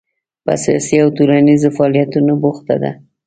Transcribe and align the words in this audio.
په 0.45 0.53
سیاسي 0.63 0.95
او 1.03 1.09
ټولنیزو 1.17 1.69
فعالیتونو 1.77 2.33
بوخته 2.43 2.75
ده. 2.81 2.91